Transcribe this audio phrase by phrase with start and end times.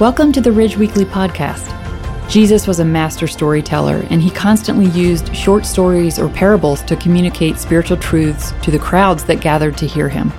[0.00, 1.74] Welcome to the Ridge Weekly Podcast.
[2.30, 7.58] Jesus was a master storyteller, and he constantly used short stories or parables to communicate
[7.58, 10.32] spiritual truths to the crowds that gathered to hear him.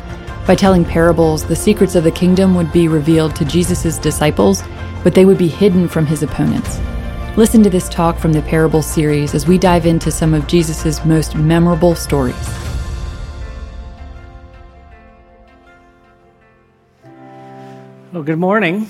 [0.48, 4.64] By telling parables, the secrets of the kingdom would be revealed to Jesus' disciples,
[5.04, 6.80] but they would be hidden from his opponents.
[7.36, 11.04] Listen to this talk from the Parable series as we dive into some of Jesus'
[11.04, 12.48] most memorable stories.
[18.14, 18.88] Well, good morning.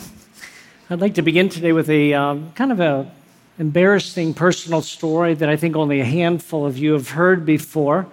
[0.91, 3.11] I'd like to begin today with a um, kind of a
[3.59, 8.07] embarrassing personal story that I think only a handful of you have heard before.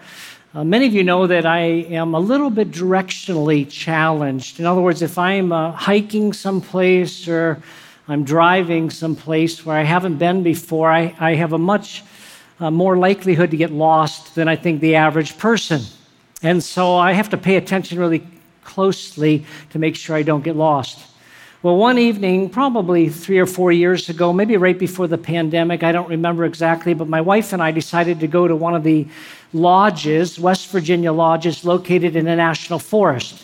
[0.52, 4.60] Uh, many of you know that I am a little bit directionally challenged.
[4.60, 7.62] In other words, if I'm uh, hiking someplace or
[8.08, 12.04] I'm driving someplace where I haven't been before, I, I have a much
[12.60, 15.80] uh, more likelihood to get lost than I think the average person.
[16.42, 18.26] And so I have to pay attention really
[18.64, 20.98] closely to make sure I don't get lost.
[21.62, 25.90] Well, one evening, probably three or four years ago, maybe right before the pandemic, I
[25.90, 29.08] don't remember exactly, but my wife and I decided to go to one of the
[29.54, 33.42] lodges, West Virginia lodges, located in a national forest.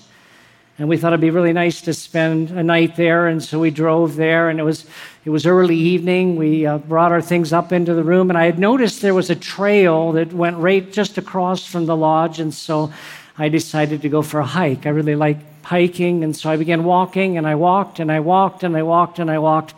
[0.78, 3.70] And we thought it'd be really nice to spend a night there, and so we
[3.70, 4.84] drove there, and it was
[5.24, 6.36] it was early evening.
[6.36, 9.30] We uh, brought our things up into the room, and I had noticed there was
[9.30, 12.92] a trail that went right just across from the lodge, and so
[13.38, 14.86] I decided to go for a hike.
[14.86, 18.62] I really like hiking, and so I began walking, and I walked, and I walked,
[18.62, 19.74] and I walked, and I walked.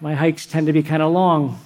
[0.00, 1.58] My hikes tend to be kind of long.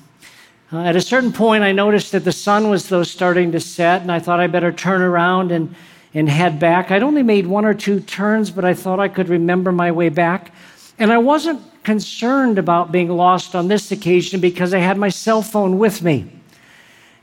[0.73, 4.03] Uh, at a certain point, I noticed that the sun was though starting to set,
[4.03, 5.75] and I thought I better turn around and,
[6.15, 6.91] and head back.
[6.91, 10.09] I'd only made one or two turns, but I thought I could remember my way
[10.09, 10.53] back.
[10.99, 15.43] And I wasn't concerned about being lost on this occasion because I had my cell
[15.43, 16.38] phone with me.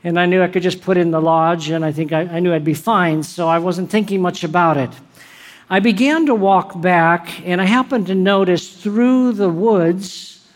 [0.06, 2.38] And I knew I could just put in the lodge, and I think I, I
[2.38, 4.90] knew I'd be fine, so I wasn't thinking much about it.
[5.68, 10.46] I began to walk back, and I happened to notice through the woods,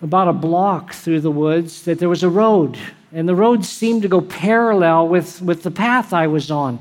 [0.00, 2.78] about a block through the woods, that there was a road.
[3.12, 6.78] And the road seemed to go parallel with, with the path I was on.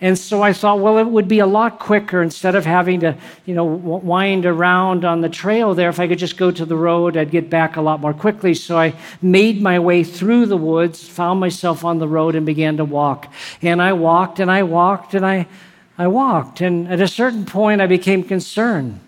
[0.00, 3.16] And so I thought, well, it would be a lot quicker instead of having to,
[3.46, 5.88] you know, wind around on the trail there.
[5.88, 8.52] If I could just go to the road, I'd get back a lot more quickly.
[8.52, 12.76] So I made my way through the woods, found myself on the road, and began
[12.76, 13.32] to walk.
[13.62, 15.46] And I walked and I walked and I
[15.98, 16.60] I walked.
[16.60, 19.00] And at a certain point, I became concerned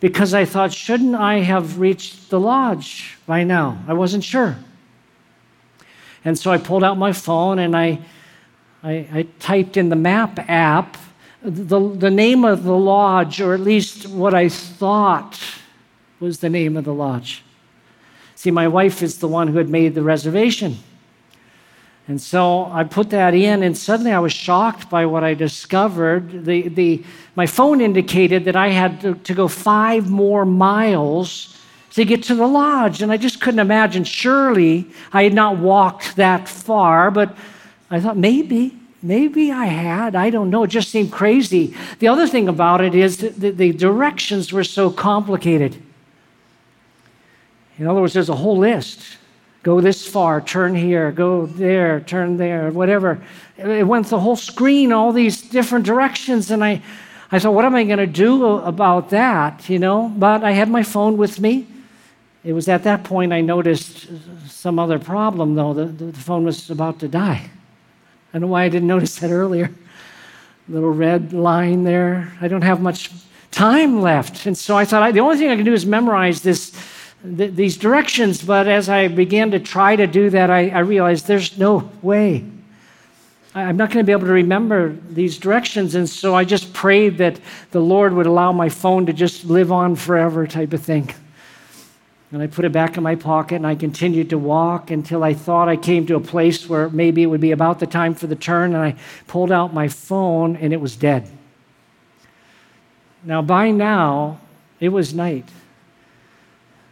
[0.00, 3.82] because I thought, shouldn't I have reached the lodge by now?
[3.86, 4.56] I wasn't sure.
[6.24, 8.00] And so I pulled out my phone and I,
[8.84, 10.98] I, I typed in the map app
[11.42, 15.40] the, the name of the lodge, or at least what I thought
[16.20, 17.42] was the name of the lodge.
[18.34, 20.78] See, my wife is the one who had made the reservation.
[22.08, 26.44] And so I put that in, and suddenly I was shocked by what I discovered.
[26.44, 27.04] The, the,
[27.36, 31.58] my phone indicated that I had to, to go five more miles
[31.92, 33.00] to get to the lodge.
[33.00, 34.04] And I just couldn't imagine.
[34.04, 37.34] Surely I had not walked that far, but
[37.94, 40.16] I thought maybe, maybe I had.
[40.16, 40.64] I don't know.
[40.64, 41.76] It just seemed crazy.
[42.00, 45.80] The other thing about it is that the, directions were so complicated.
[47.78, 49.18] In other words, there's a whole list
[49.62, 53.22] go this far, turn here, go there, turn there, whatever.
[53.56, 56.82] It went the whole screen, all these different directions, and I,
[57.30, 60.12] I thought, what am I going to do about that, you know?
[60.18, 61.66] But I had my phone with me.
[62.42, 64.08] It was at that point I noticed
[64.48, 65.72] some other problem, though.
[65.72, 67.48] The, the phone was about to die.
[68.34, 69.70] I don't know why I didn't notice that earlier.
[70.68, 72.32] Little red line there.
[72.40, 73.12] I don't have much
[73.52, 74.46] time left.
[74.46, 76.72] And so I thought I, the only thing I can do is memorize this
[77.22, 81.28] th- these directions, but as I began to try to do that, I, I realized
[81.28, 82.44] there's no way.
[83.54, 85.94] I'm not going to be able to remember these directions.
[85.94, 87.38] And so I just prayed that
[87.70, 91.14] the Lord would allow my phone to just live on forever, type of thing.
[92.34, 95.34] And I put it back in my pocket and I continued to walk until I
[95.34, 98.26] thought I came to a place where maybe it would be about the time for
[98.26, 98.74] the turn.
[98.74, 98.96] And I
[99.28, 101.30] pulled out my phone and it was dead.
[103.22, 104.40] Now, by now,
[104.80, 105.48] it was night.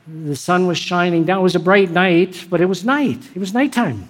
[0.06, 1.40] The sun was shining down.
[1.40, 3.28] It was a bright night, but it was night.
[3.34, 4.08] It was nighttime.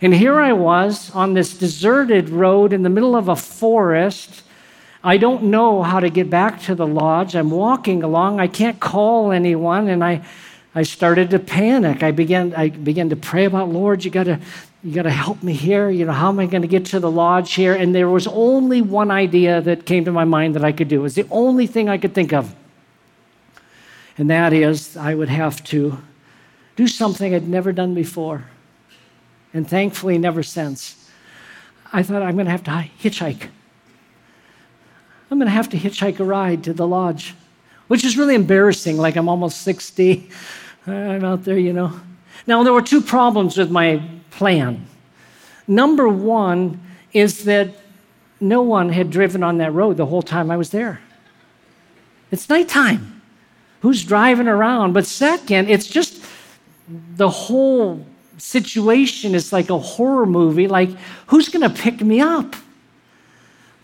[0.00, 4.44] And here I was on this deserted road in the middle of a forest.
[5.04, 7.34] I don't know how to get back to the lodge.
[7.34, 8.40] I'm walking along.
[8.40, 9.88] I can't call anyone.
[9.88, 10.24] And I,
[10.74, 12.02] I started to panic.
[12.02, 14.38] I began, I began to pray about, Lord, you got to
[14.84, 15.90] you got to help me here.
[15.90, 17.72] You know, how am I going to get to the lodge here?
[17.72, 20.98] And there was only one idea that came to my mind that I could do.
[20.98, 22.52] It was the only thing I could think of
[24.18, 25.98] and that is I would have to
[26.76, 28.44] do something I'd never done before,
[29.52, 31.10] and thankfully never since.
[31.92, 33.48] I thought I'm going to have to hitchhike.
[35.32, 37.34] I'm going to have to hitchhike a ride to the lodge.
[37.88, 38.98] which is really embarrassing.
[38.98, 40.28] Like I'm almost 60.
[40.86, 41.98] I'm out there, you know.
[42.46, 44.84] Now, there were two problems with my plan.
[45.66, 46.82] Number one
[47.14, 47.70] is that
[48.40, 51.00] no one had driven on that road the whole time I was there.
[52.30, 53.22] It's nighttime.
[53.80, 54.92] Who's driving around?
[54.92, 56.22] But second, it's just
[57.16, 58.04] the whole
[58.36, 60.68] situation is like a horror movie.
[60.68, 60.90] Like,
[61.28, 62.54] who's going to pick me up?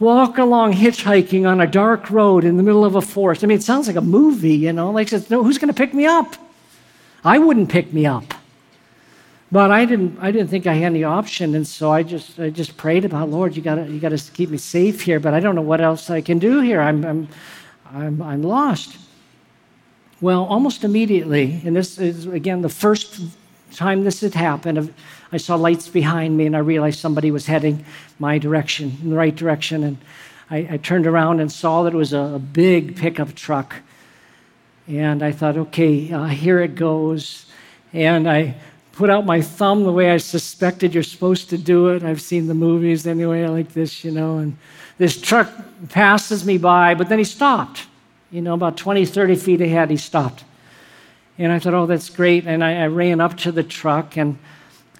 [0.00, 3.42] Walk along hitchhiking on a dark road in the middle of a forest.
[3.42, 4.92] I mean, it sounds like a movie, you know?
[4.92, 6.36] Like, no, who's going to pick me up?
[7.24, 8.34] I wouldn't pick me up.
[9.50, 12.50] But I didn't, I didn't think I had any option, and so I just, I
[12.50, 15.18] just prayed about, Lord, you gotta, you gotta keep me safe here.
[15.18, 16.80] But I don't know what else I can do here.
[16.80, 17.28] I'm, I'm,
[17.92, 18.98] I'm, I'm lost.
[20.20, 23.20] Well, almost immediately, and this is again the first
[23.74, 24.92] time this had happened,
[25.32, 27.84] I saw lights behind me, and I realized somebody was heading
[28.18, 29.98] my direction, in the right direction, and
[30.50, 33.76] I, I turned around and saw that it was a, a big pickup truck.
[34.86, 37.46] And I thought, okay, uh, here it goes.
[37.92, 38.54] And I
[38.92, 42.02] put out my thumb the way I suspected you're supposed to do it.
[42.02, 44.38] I've seen the movies anyway, like this, you know.
[44.38, 44.56] And
[44.96, 45.50] this truck
[45.90, 47.86] passes me by, but then he stopped.
[48.30, 50.44] You know, about 20, 30 feet ahead, he stopped.
[51.38, 52.46] And I thought, oh, that's great.
[52.46, 54.38] And I, I ran up to the truck and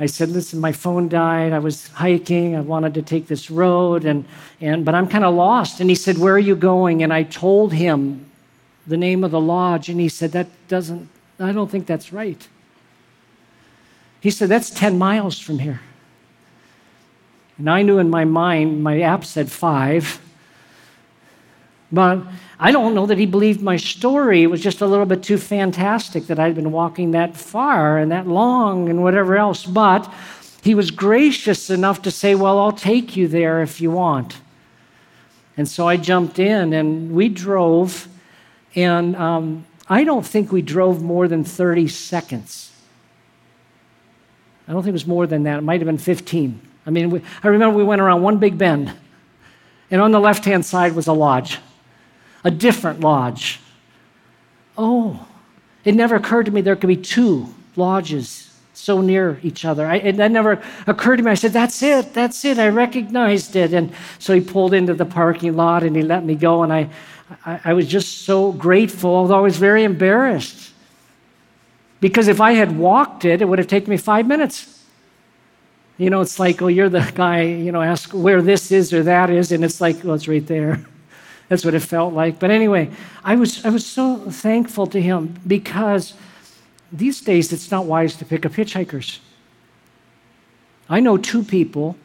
[0.00, 1.52] I said, listen, my phone died.
[1.52, 2.54] I was hiking.
[2.54, 4.24] I wanted to take this road, and,
[4.60, 5.80] and, but I'm kind of lost.
[5.80, 7.02] And he said, where are you going?
[7.02, 8.30] And I told him
[8.86, 9.88] the name of the lodge.
[9.88, 11.08] And he said, that doesn't,
[11.40, 12.46] I don't think that's right.
[14.20, 15.80] He said, That's 10 miles from here.
[17.56, 20.20] And I knew in my mind, my app said five.
[21.90, 22.22] But
[22.60, 24.42] I don't know that he believed my story.
[24.42, 28.12] It was just a little bit too fantastic that I'd been walking that far and
[28.12, 29.64] that long and whatever else.
[29.64, 30.12] But
[30.62, 34.40] he was gracious enough to say, Well, I'll take you there if you want.
[35.56, 38.06] And so I jumped in and we drove.
[38.74, 42.70] And um, I don't think we drove more than 30 seconds.
[44.68, 45.58] I don't think it was more than that.
[45.58, 46.60] It might have been 15.
[46.84, 48.92] I mean, we, I remember we went around one big bend,
[49.90, 51.58] and on the left hand side was a lodge,
[52.44, 53.60] a different lodge.
[54.76, 55.26] Oh,
[55.84, 59.86] it never occurred to me there could be two lodges so near each other.
[59.86, 61.32] I, it, that never occurred to me.
[61.32, 62.58] I said, That's it, that's it.
[62.58, 63.72] I recognized it.
[63.72, 66.88] And so he pulled into the parking lot and he let me go, and I,
[67.44, 70.72] I, I was just so grateful, although I was very embarrassed.
[72.00, 74.82] Because if I had walked it, it would have taken me five minutes.
[75.96, 79.02] You know, it's like, oh, you're the guy, you know, ask where this is or
[79.02, 80.84] that is, and it's like, well, it's right there.
[81.48, 82.38] That's what it felt like.
[82.38, 82.90] But anyway,
[83.24, 86.14] I was, I was so thankful to him because
[86.92, 89.18] these days it's not wise to pick up hitchhikers.
[90.88, 91.96] I know two people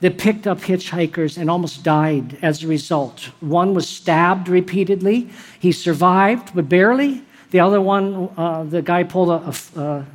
[0.00, 3.30] that picked up hitchhikers and almost died as a result.
[3.40, 5.28] One was stabbed repeatedly.
[5.58, 7.22] He survived, but barely.
[7.50, 10.06] The other one, uh, the guy pulled a, a,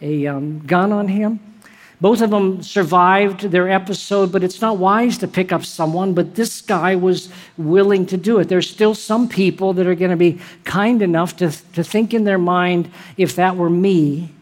[0.00, 1.40] a um, gun on him.
[2.00, 6.14] Both of them survived their episode, but it's not wise to pick up someone.
[6.14, 8.48] But this guy was willing to do it.
[8.48, 12.24] There's still some people that are going to be kind enough to, to think in
[12.24, 14.32] their mind, if that were me,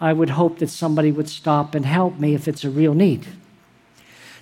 [0.00, 3.26] I would hope that somebody would stop and help me if it's a real need.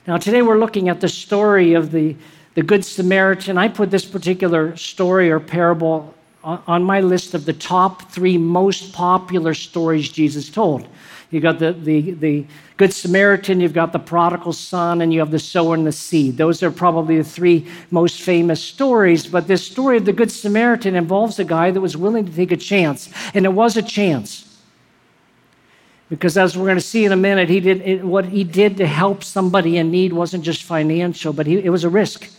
[0.06, 2.14] Now, today we're looking at the story of the,
[2.54, 3.58] the Good Samaritan.
[3.58, 6.14] I put this particular story or parable
[6.44, 10.86] on my list of the top three most popular stories Jesus told.
[11.34, 15.32] You got the, the, the Good Samaritan, you've got the prodigal son, and you have
[15.32, 16.36] the sower and the seed.
[16.36, 19.26] Those are probably the three most famous stories.
[19.26, 22.53] But this story of the Good Samaritan involves a guy that was willing to take
[22.53, 24.60] a chance, and it was a chance.
[26.08, 28.76] Because as we're going to see in a minute, he did it, what he did
[28.76, 32.31] to help somebody in need wasn't just financial, but he, it was a risk.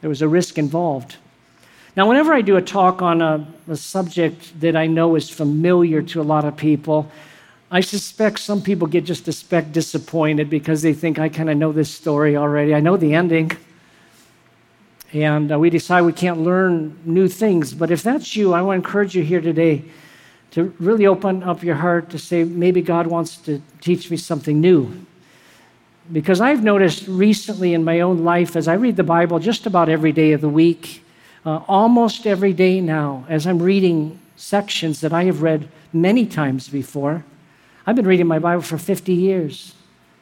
[0.00, 1.18] There was a risk involved.
[1.96, 6.02] Now, whenever I do a talk on a, a, subject that I know is familiar
[6.02, 7.08] to a lot of people,
[7.74, 11.56] I suspect some people get just a speck disappointed because they think I kind of
[11.56, 12.72] know this story already.
[12.72, 13.50] I know the ending.
[15.12, 17.74] And uh, we decide we can't learn new things.
[17.74, 19.82] But if that's you, I want to encourage you here today
[20.52, 24.60] to really open up your heart to say, maybe God wants to teach me something
[24.60, 25.04] new.
[26.12, 29.88] Because I've noticed recently in my own life, as I read the Bible just about
[29.88, 31.02] every day of the week,
[31.44, 36.68] uh, almost every day now as I'm reading sections that I have read many times
[36.68, 37.24] before.
[37.86, 39.74] I've been reading my Bible for 50 years.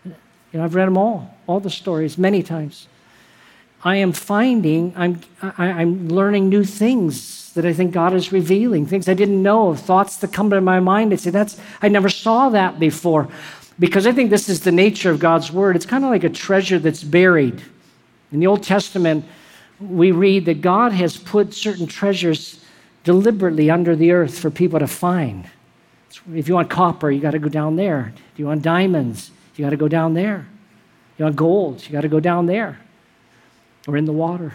[0.04, 0.14] You
[0.54, 2.88] know, I've read them all, all the stories, many times.
[3.84, 8.14] I am finding, I'm, I, am i am learning new things that I think God
[8.14, 11.12] is revealing, things I didn't know, thoughts that come to my mind.
[11.12, 13.28] I say, that's, I never saw that before.
[13.78, 15.76] Because I think this is the nature of God's Word.
[15.76, 17.62] It's kind of like a treasure that's buried.
[18.30, 19.24] In the Old Testament,
[19.80, 22.64] we read that God has put certain treasures
[23.04, 25.46] deliberately under the earth for people to find.
[26.34, 28.12] If you want copper, you got to go down there.
[28.32, 30.46] If you want diamonds, you got to go down there.
[31.18, 32.78] You want gold, you got to go down there
[33.86, 34.54] or in the water.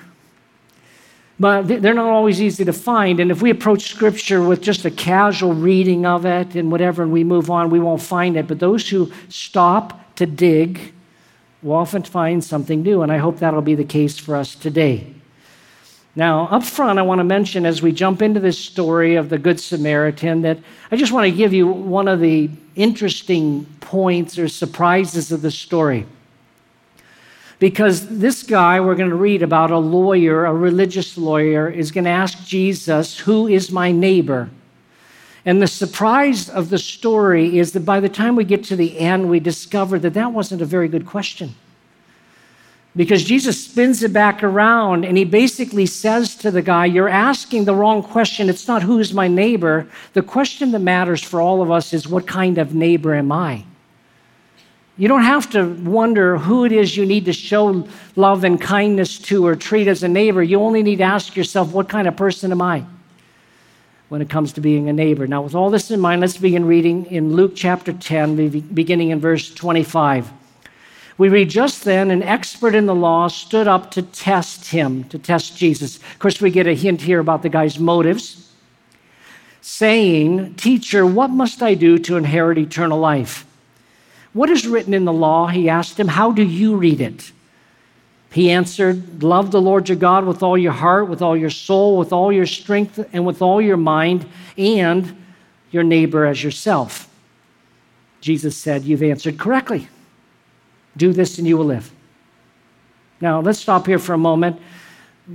[1.39, 3.19] But they're not always easy to find.
[3.19, 7.11] And if we approach Scripture with just a casual reading of it and whatever, and
[7.11, 8.47] we move on, we won't find it.
[8.47, 10.93] But those who stop to dig
[11.61, 13.03] will often find something new.
[13.03, 15.13] And I hope that'll be the case for us today.
[16.17, 19.37] Now, up front, I want to mention as we jump into this story of the
[19.37, 20.57] Good Samaritan that
[20.91, 25.51] I just want to give you one of the interesting points or surprises of the
[25.51, 26.07] story.
[27.59, 32.05] Because this guy we're going to read about, a lawyer, a religious lawyer, is going
[32.05, 34.49] to ask Jesus, Who is my neighbor?
[35.45, 38.97] And the surprise of the story is that by the time we get to the
[38.97, 41.53] end, we discover that that wasn't a very good question.
[42.97, 47.65] Because Jesus spins it back around and he basically says to the guy, You're asking
[47.65, 48.49] the wrong question.
[48.49, 49.87] It's not who's my neighbor.
[50.13, 53.63] The question that matters for all of us is, What kind of neighbor am I?
[54.97, 59.19] You don't have to wonder who it is you need to show love and kindness
[59.19, 60.41] to or treat as a neighbor.
[60.41, 62.83] You only need to ask yourself, what kind of person am I
[64.09, 65.27] when it comes to being a neighbor?
[65.27, 69.19] Now, with all this in mind, let's begin reading in Luke chapter 10, beginning in
[69.19, 70.31] verse 25.
[71.17, 75.17] We read, just then, an expert in the law stood up to test him, to
[75.17, 75.97] test Jesus.
[75.97, 78.51] Of course, we get a hint here about the guy's motives,
[79.61, 83.45] saying, Teacher, what must I do to inherit eternal life?
[84.33, 85.47] What is written in the law?
[85.47, 87.31] He asked him, How do you read it?
[88.29, 91.97] He answered, Love the Lord your God with all your heart, with all your soul,
[91.97, 95.17] with all your strength, and with all your mind, and
[95.71, 97.09] your neighbor as yourself.
[98.21, 99.87] Jesus said, You've answered correctly.
[100.97, 101.89] Do this and you will live.
[103.21, 104.59] Now, let's stop here for a moment.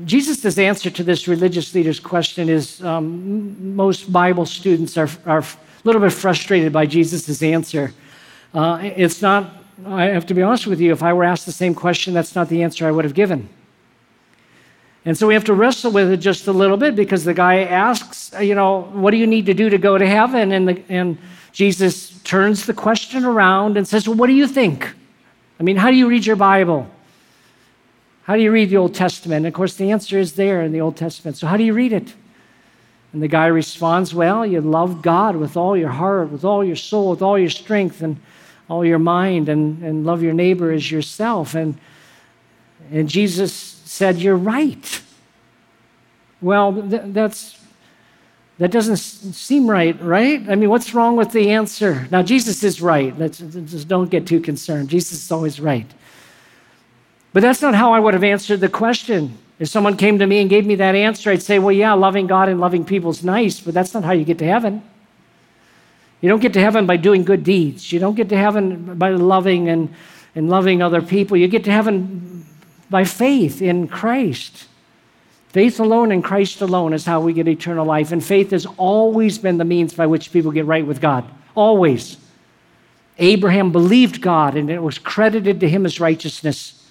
[0.05, 5.47] Jesus' answer to this religious leader's question is um, most Bible students are, are a
[5.85, 7.93] little bit frustrated by Jesus' answer.
[8.55, 9.53] Uh, it's not,
[9.85, 12.35] I have to be honest with you, if I were asked the same question, that's
[12.35, 13.49] not the answer I would have given.
[15.05, 17.65] And so we have to wrestle with it just a little bit because the guy
[17.65, 20.53] asks, you know, what do you need to do to go to heaven?
[20.53, 21.19] And, the, and
[21.53, 24.95] Jesus turns the question around and says, well, what do you think?
[25.63, 26.91] I mean, how do you read your Bible?
[28.25, 29.47] How do you read the Old Testament?
[29.47, 31.37] And of course, the answer is there in the Old Testament.
[31.37, 32.13] So, how do you read it?
[33.13, 36.75] And the guy responds, Well, you love God with all your heart, with all your
[36.75, 38.21] soul, with all your strength, and
[38.69, 41.55] all your mind and, and love your neighbor as yourself.
[41.55, 41.79] And,
[42.91, 45.01] and Jesus said, You're right.
[46.41, 47.62] Well, th- that's,
[48.63, 50.49] that doesn't seem right, right?
[50.49, 52.07] I mean, what's wrong with the answer?
[52.13, 53.13] Now, Jesus is right.
[53.19, 54.89] Let's, just don't get too concerned.
[54.89, 55.91] Jesus is always right.
[57.33, 59.37] But that's not how I would have answered the question.
[59.59, 62.29] If someone came to me and gave me that answer, I'd say, well, yeah, loving
[62.29, 64.81] God and loving people is nice, but that's not how you get to heaven.
[66.21, 67.93] You don't get to heaven by doing good deeds.
[67.93, 69.93] You don't get to heaven by loving and,
[70.37, 71.37] and loving other people.
[71.37, 72.47] You get to heaven
[72.89, 74.69] by faith in Christ.
[75.53, 78.11] Faith alone in Christ alone is how we get eternal life.
[78.11, 81.27] And faith has always been the means by which people get right with God.
[81.55, 82.17] Always.
[83.19, 86.91] Abraham believed God and it was credited to him as righteousness.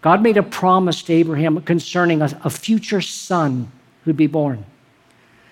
[0.00, 3.70] God made a promise to Abraham concerning a, a future son
[4.04, 4.64] who'd be born.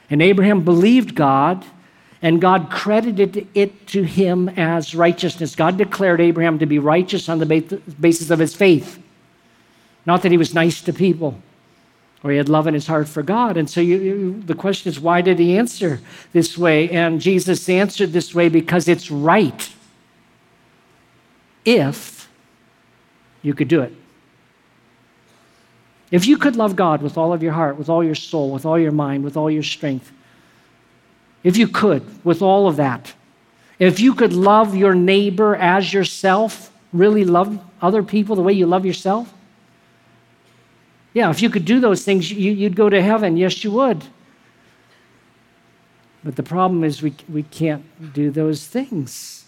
[0.08, 1.62] And Abraham believed God
[2.22, 5.54] and God credited it to him as righteousness.
[5.54, 8.98] God declared Abraham to be righteous on the basis of his faith,
[10.06, 11.38] not that he was nice to people
[12.26, 13.56] or he had love in his heart for God.
[13.56, 16.00] And so you, you, the question is, why did he answer
[16.32, 16.90] this way?
[16.90, 19.72] And Jesus answered this way because it's right
[21.64, 22.28] if
[23.42, 23.94] you could do it.
[26.10, 28.66] If you could love God with all of your heart, with all your soul, with
[28.66, 30.10] all your mind, with all your strength,
[31.44, 33.14] if you could, with all of that,
[33.78, 38.66] if you could love your neighbor as yourself, really love other people the way you
[38.66, 39.32] love yourself,
[41.16, 43.38] yeah, if you could do those things, you, would go to heaven.
[43.38, 44.04] Yes, you would.
[46.22, 49.46] But the problem is we, we can't do those things.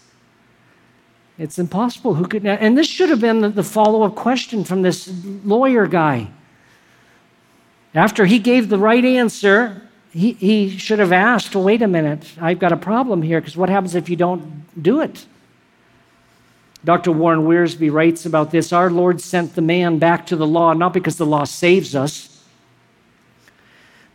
[1.37, 2.15] It's impossible.
[2.15, 2.43] Who could?
[2.43, 5.13] And this should have been the, the follow up question from this
[5.45, 6.31] lawyer guy.
[7.93, 12.33] After he gave the right answer, he, he should have asked, well, wait a minute,
[12.41, 15.27] I've got a problem here, because what happens if you don't do it?
[16.85, 17.11] Dr.
[17.11, 20.93] Warren Wiersbe writes about this Our Lord sent the man back to the law, not
[20.93, 22.43] because the law saves us,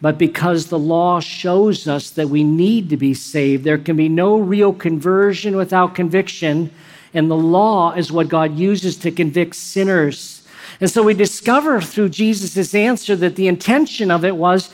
[0.00, 3.64] but because the law shows us that we need to be saved.
[3.64, 6.70] There can be no real conversion without conviction,
[7.12, 10.46] and the law is what God uses to convict sinners.
[10.80, 14.70] And so we discover through Jesus' answer that the intention of it was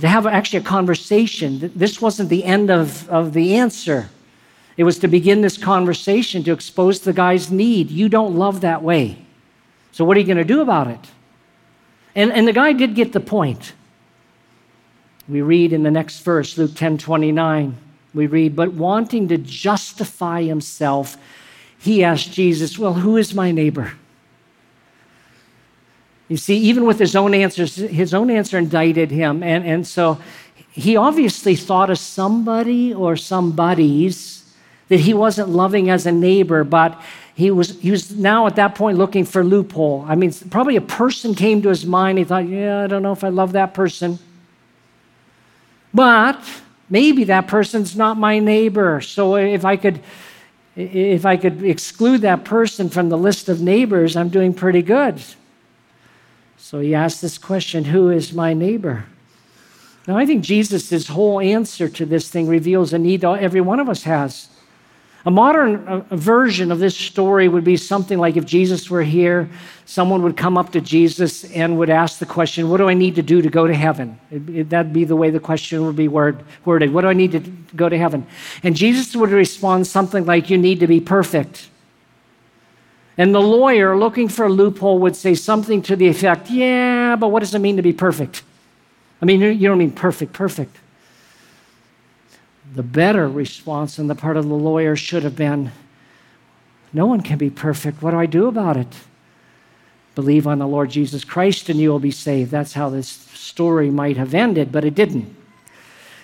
[0.00, 1.70] to have actually a conversation.
[1.74, 4.10] This wasn't the end of, of the answer.
[4.76, 7.90] It was to begin this conversation to expose the guy's need.
[7.90, 9.18] You don't love that way.
[9.92, 11.00] So, what are you going to do about it?
[12.16, 13.74] And, and the guy did get the point.
[15.28, 17.76] We read in the next verse, Luke 10 29,
[18.12, 21.16] we read, But wanting to justify himself,
[21.78, 23.94] he asked Jesus, Well, who is my neighbor?
[26.28, 29.42] You see, even with his own answers, his own answer indicted him.
[29.42, 30.18] And, and so
[30.70, 34.43] he obviously thought of somebody or somebodies
[34.88, 37.00] that he wasn't loving as a neighbor, but
[37.34, 40.04] he was, he was now at that point looking for loophole.
[40.06, 42.18] I mean, probably a person came to his mind.
[42.18, 44.18] He thought, yeah, I don't know if I love that person.
[45.92, 46.40] But
[46.88, 49.00] maybe that person's not my neighbor.
[49.00, 50.00] So if I could
[50.76, 55.22] if I could exclude that person from the list of neighbors, I'm doing pretty good.
[56.56, 59.04] So he asked this question Who is my neighbor?
[60.06, 63.88] Now, I think Jesus' whole answer to this thing reveals a need every one of
[63.88, 64.48] us has.
[65.26, 69.48] A modern uh, version of this story would be something like if Jesus were here,
[69.86, 73.14] someone would come up to Jesus and would ask the question, What do I need
[73.14, 74.18] to do to go to heaven?
[74.30, 76.92] It, it, that'd be the way the question would be word, worded.
[76.92, 77.40] What do I need to
[77.74, 78.26] go to heaven?
[78.62, 81.70] And Jesus would respond something like, You need to be perfect.
[83.16, 87.28] And the lawyer looking for a loophole would say something to the effect, Yeah, but
[87.28, 88.42] what does it mean to be perfect?
[89.22, 90.76] I mean, you don't mean perfect, perfect
[92.74, 95.70] the better response on the part of the lawyer should have been
[96.92, 98.02] no one can be perfect.
[98.02, 98.86] What do I do about it?
[100.14, 102.52] Believe on the Lord Jesus Christ and you will be saved.
[102.52, 105.34] That's how this story might have ended, but it didn't.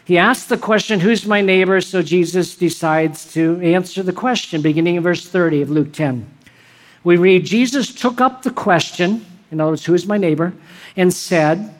[0.04, 1.80] He asked the question, Who's my neighbor?
[1.80, 6.28] So Jesus decides to answer the question, beginning in verse 30 of Luke 10.
[7.02, 10.52] We read, Jesus took up the question, in other words, Who is my neighbor?
[10.97, 11.75] and said,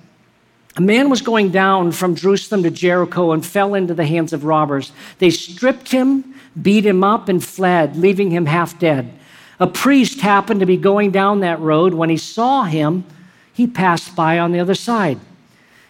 [0.77, 4.45] a man was going down from Jerusalem to Jericho and fell into the hands of
[4.45, 4.93] robbers.
[5.19, 9.12] They stripped him, beat him up, and fled, leaving him half dead.
[9.59, 11.92] A priest happened to be going down that road.
[11.92, 13.05] When he saw him,
[13.53, 15.18] he passed by on the other side.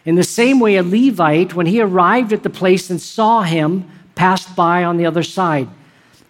[0.04, 3.88] In the same way, a Levite, when he arrived at the place and saw him,
[4.14, 5.68] passed by on the other side.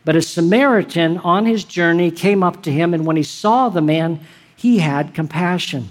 [0.04, 3.80] But a Samaritan on his journey came up to him, and when he saw the
[3.80, 4.20] man,
[4.56, 5.90] he had compassion.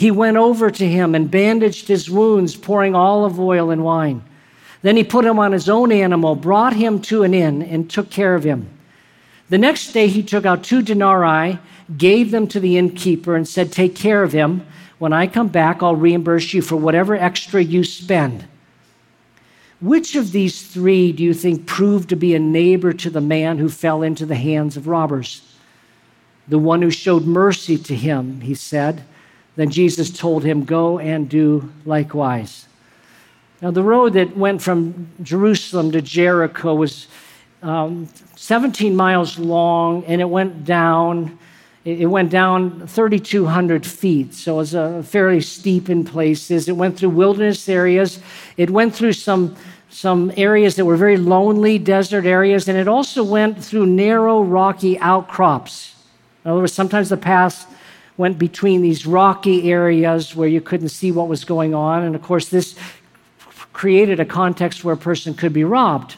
[0.00, 4.24] He went over to him and bandaged his wounds, pouring olive oil and wine.
[4.80, 8.08] Then he put him on his own animal, brought him to an inn, and took
[8.08, 8.70] care of him.
[9.50, 11.58] The next day he took out two denarii,
[11.98, 14.66] gave them to the innkeeper, and said, Take care of him.
[14.98, 18.48] When I come back, I'll reimburse you for whatever extra you spend.
[19.82, 23.58] Which of these three do you think proved to be a neighbor to the man
[23.58, 25.42] who fell into the hands of robbers?
[26.48, 29.04] The one who showed mercy to him, he said.
[29.56, 32.66] Then Jesus told him, Go and do likewise.
[33.62, 37.08] Now, the road that went from Jerusalem to Jericho was
[37.62, 41.38] um, 17 miles long, and it went down.
[41.84, 46.68] It went down 3,200 feet, so it was a fairly steep in places.
[46.68, 48.20] It went through wilderness areas.
[48.58, 49.56] It went through some
[49.90, 54.98] some areas that were very lonely, desert areas, and it also went through narrow, rocky
[55.00, 55.94] outcrops.
[56.44, 57.66] In other words, sometimes the paths
[58.20, 62.02] went between these rocky areas where you couldn't see what was going on.
[62.02, 62.76] And of course, this
[63.72, 66.16] created a context where a person could be robbed.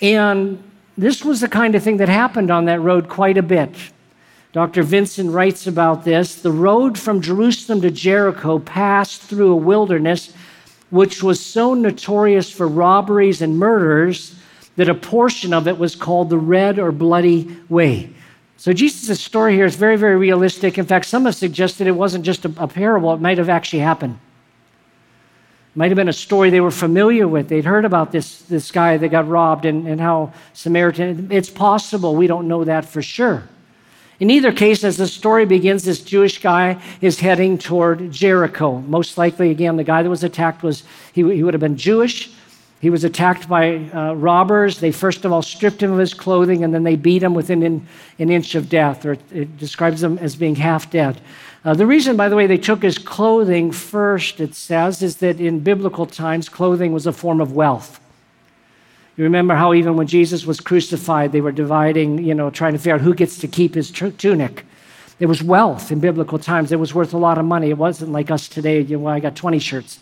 [0.00, 0.62] And
[0.96, 3.74] this was the kind of thing that happened on that road quite a bit.
[4.52, 4.84] Dr.
[4.84, 6.36] Vincent writes about this.
[6.36, 10.32] The road from Jerusalem to Jericho passed through a wilderness
[10.90, 14.36] which was so notorious for robberies and murders
[14.76, 18.10] that a portion of it was called the Red or Bloody Way.
[18.62, 20.78] So Jesus' story here is very, very realistic.
[20.78, 23.80] In fact, some have suggested it wasn't just a, a parable, it might have actually
[23.80, 24.20] happened.
[25.72, 27.48] It might have been a story they were familiar with.
[27.48, 31.32] They'd heard about this, this guy that got robbed and, and how Samaritan.
[31.32, 32.14] It's possible.
[32.14, 33.48] We don't know that for sure.
[34.20, 38.78] In either case, as the story begins, this Jewish guy is heading toward Jericho.
[38.82, 42.30] Most likely, again, the guy that was attacked was he, he would have been Jewish.
[42.82, 44.80] He was attacked by uh, robbers.
[44.80, 47.62] They first of all stripped him of his clothing and then they beat him within
[47.62, 47.86] an,
[48.18, 51.20] an inch of death, or it, it, describes him as being half dead.
[51.64, 55.40] Uh, the reason, by the way, they took his clothing first, it says, is that
[55.40, 58.00] in biblical times, clothing was a form of wealth.
[59.16, 62.80] You remember how even when Jesus was crucified, they were dividing, you know, trying to
[62.80, 64.66] figure out who gets to keep his tunic.
[65.20, 66.72] There was wealth in biblical times.
[66.72, 67.70] It was worth a lot of money.
[67.70, 70.00] It wasn't like us today, you know, I got 20 shirts.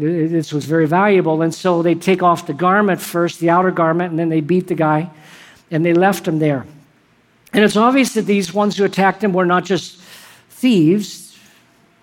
[0.00, 1.42] This was very valuable.
[1.42, 4.66] And so they take off the garment first, the outer garment, and then they beat
[4.66, 5.10] the guy,
[5.70, 6.66] and they left him there.
[7.52, 10.00] And it's obvious that these ones who attacked him were not just
[10.50, 11.36] thieves,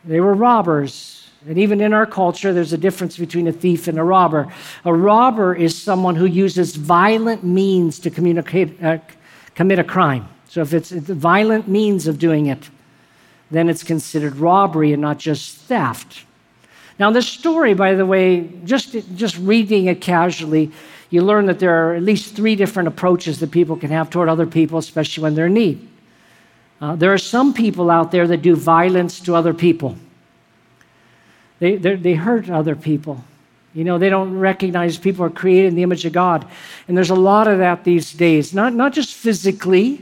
[0.05, 1.29] they were robbers.
[1.47, 4.51] And even in our culture, there's a difference between a thief and a robber.
[4.83, 8.97] A robber is someone who uses violent means to uh,
[9.55, 10.27] commit a crime.
[10.49, 12.69] So if it's the violent means of doing it,
[13.49, 16.25] then it's considered robbery and not just theft.
[16.99, 20.71] Now, this story, by the way, just, just reading it casually,
[21.09, 24.29] you learn that there are at least three different approaches that people can have toward
[24.29, 25.87] other people, especially when they're in need.
[26.81, 29.95] Uh, there are some people out there that do violence to other people.
[31.59, 33.23] They, they hurt other people.
[33.73, 36.47] You know, they don't recognize people are created in the image of God.
[36.87, 40.01] And there's a lot of that these days, not, not just physically,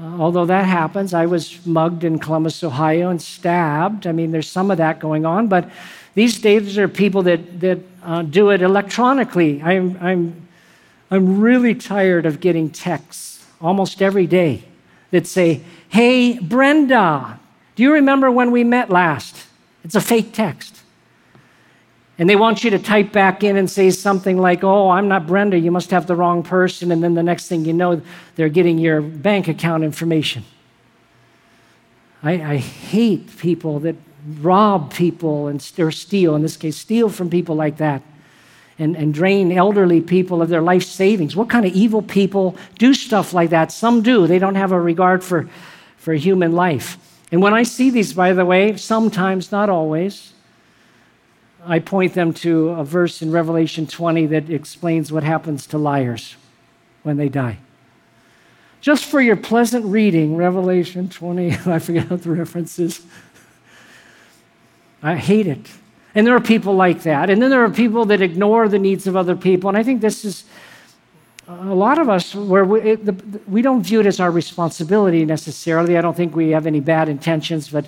[0.00, 1.14] uh, although that happens.
[1.14, 4.06] I was mugged in Columbus, Ohio, and stabbed.
[4.06, 5.48] I mean, there's some of that going on.
[5.48, 5.70] But
[6.14, 9.62] these days, are people that, that uh, do it electronically.
[9.62, 10.48] I'm, I'm,
[11.10, 14.64] I'm really tired of getting texts almost every day
[15.10, 17.38] that say, Hey, Brenda,
[17.74, 19.46] do you remember when we met last?
[19.84, 20.82] It's a fake text.
[22.18, 25.26] And they want you to type back in and say something like, Oh, I'm not
[25.26, 26.90] Brenda, you must have the wrong person.
[26.90, 28.00] And then the next thing you know,
[28.36, 30.44] they're getting your bank account information.
[32.22, 33.96] I, I hate people that
[34.40, 38.02] rob people and or steal, in this case, steal from people like that.
[38.78, 41.34] And, and, drain elderly people of their life savings.
[41.34, 43.72] What kind of evil people do stuff like that?
[43.72, 44.26] Some do.
[44.26, 45.48] They don't have a regard for,
[45.96, 46.98] for human life.
[47.32, 50.34] And when I see these, by the way, sometimes, not always,
[51.64, 56.36] I point them to a verse in Revelation 20 that explains what happens to liars
[57.02, 57.58] when they die.
[58.80, 63.04] Just for your pleasant reading, Revelation 20, I forget what the reference is.
[65.02, 65.66] I hate it.
[66.14, 67.28] And there are people like that.
[67.28, 69.68] And then there are people that ignore the needs of other people.
[69.68, 70.44] And I think this is
[71.48, 75.24] a lot of us where we, it, the, we don't view it as our responsibility
[75.24, 75.96] necessarily.
[75.96, 77.86] I don't think we have any bad intentions, but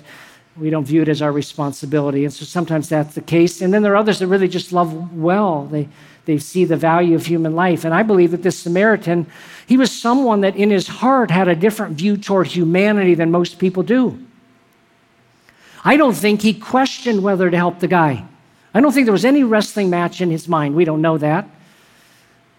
[0.59, 2.25] we don't view it as our responsibility.
[2.25, 3.61] And so sometimes that's the case.
[3.61, 5.65] And then there are others that really just love well.
[5.65, 5.87] They,
[6.25, 7.85] they see the value of human life.
[7.85, 9.25] And I believe that this Samaritan,
[9.67, 13.57] he was someone that in his heart had a different view toward humanity than most
[13.57, 14.19] people do.
[15.83, 18.25] I don't think he questioned whether to help the guy.
[18.73, 20.75] I don't think there was any wrestling match in his mind.
[20.75, 21.49] We don't know that.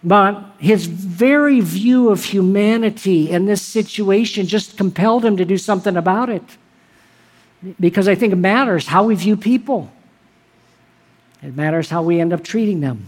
[0.03, 5.95] But his very view of humanity in this situation just compelled him to do something
[5.95, 6.57] about it
[7.79, 9.91] because I think it matters how we view people.
[11.43, 13.07] It matters how we end up treating them.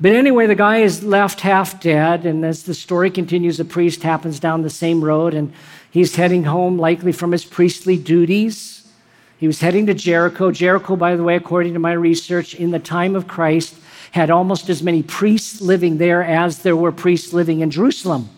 [0.00, 4.02] But anyway, the guy is left half dead, and as the story continues, the priest
[4.02, 5.52] happens down the same road, and
[5.90, 8.88] he's heading home, likely from his priestly duties.
[9.36, 10.50] He was heading to Jericho.
[10.50, 13.76] Jericho, by the way, according to my research, in the time of Christ,
[14.12, 18.30] had almost as many priests living there as there were priests living in Jerusalem.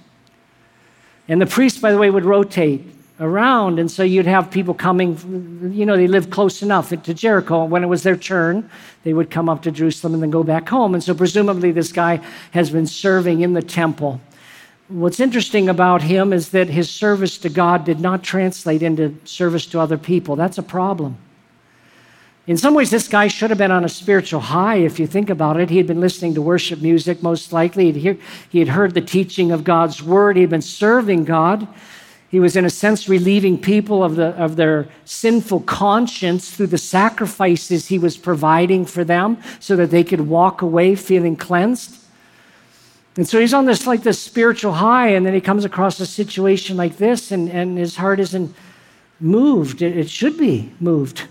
[1.28, 2.84] And the priests, by the way, would rotate
[3.22, 3.78] around.
[3.78, 7.64] And so you'd have people coming, you know, they lived close enough to Jericho.
[7.64, 8.68] When it was their turn,
[9.04, 10.92] they would come up to Jerusalem and then go back home.
[10.92, 14.20] And so presumably this guy has been serving in the temple.
[14.88, 19.64] What's interesting about him is that his service to God did not translate into service
[19.66, 20.36] to other people.
[20.36, 21.16] That's a problem.
[22.48, 25.30] In some ways, this guy should have been on a spiritual high if you think
[25.30, 25.70] about it.
[25.70, 27.92] He had been listening to worship music, most likely.
[27.92, 30.34] He had heard the teaching of God's word.
[30.34, 31.68] He had been serving God.
[32.32, 36.78] He was, in a sense, relieving people of, the, of their sinful conscience through the
[36.78, 41.98] sacrifices he was providing for them so that they could walk away feeling cleansed.
[43.18, 46.06] And so he's on this like this spiritual high, and then he comes across a
[46.06, 48.56] situation like this, and, and his heart isn't
[49.20, 49.82] moved.
[49.82, 51.28] It, it should be moved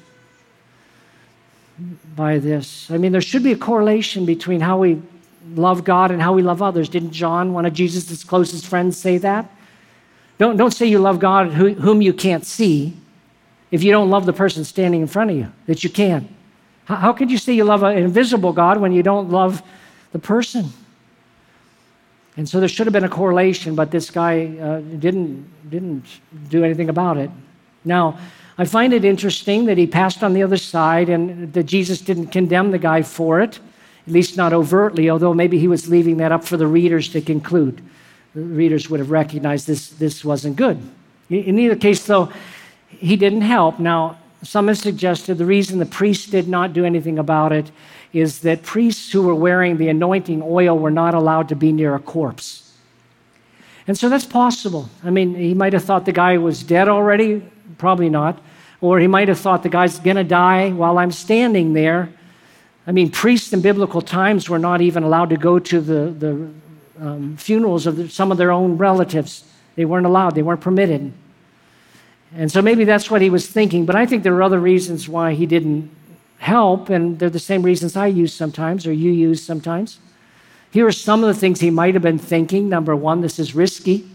[2.16, 2.92] by this.
[2.92, 5.02] I mean, there should be a correlation between how we
[5.56, 6.90] love God and how we love others.
[6.90, 9.50] Didn't John, one of Jesus' closest friends, say that?
[10.42, 12.98] Don't, don't say you love God who, whom you can't see
[13.70, 16.28] if you don't love the person standing in front of you that you can.
[16.86, 19.62] How, could you say you love an invisible God when you don't love
[20.14, 20.74] the person?
[22.38, 26.06] And so there should have been a correlation, but this guy uh, didn't, didn't
[26.50, 27.30] do anything about it.
[27.86, 28.18] Now,
[28.58, 32.30] I find it interesting that he passed on the other side and that Jesus didn't
[32.30, 33.60] condemn the guy for it,
[34.08, 37.22] at least not overtly, although maybe he was leaving that up for the readers to
[37.22, 37.84] conclude
[38.34, 40.82] readers would have recognized this, this wasn't good.
[41.30, 42.32] In either case, though,
[42.88, 43.80] he didn't help.
[43.80, 47.72] Now, some have suggested the reason the priests did not do anything about it
[48.14, 51.96] is that priests who were wearing the anointing oil were not allowed to be near
[51.96, 52.74] a corpse.
[53.88, 54.90] And so that's possible.
[55.04, 57.44] I mean, he might have thought the guy was dead already,
[57.78, 58.42] probably not.
[58.82, 62.10] Or he might have thought the guy's going to die while I'm standing there.
[62.88, 66.50] I mean, priests in biblical times were not even allowed to go to the, the
[67.02, 69.44] um, funerals of some of their own relatives.
[69.76, 71.12] They weren't allowed, they weren't permitted.
[72.34, 75.10] And so maybe that's what he was thinking, but I think there are other reasons
[75.10, 75.94] why he didn't
[76.38, 80.00] help, and they're the same reasons I use sometimes or you use sometimes.
[80.72, 82.70] Here are some of the things he might have been thinking.
[82.70, 84.08] Number one, this is risky.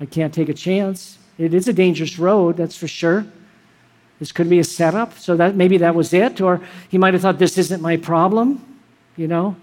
[0.00, 1.18] I can't take a chance.
[1.36, 3.26] It is a dangerous road, that's for sure.
[4.18, 6.40] This could be a setup, so that maybe that was it.
[6.40, 8.78] Or he might have thought, this isn't my problem,
[9.16, 9.56] you know.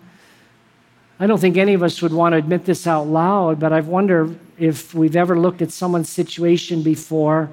[1.21, 3.87] I don't think any of us would want to admit this out loud, but I've
[3.87, 7.47] wondered if we've ever looked at someone's situation before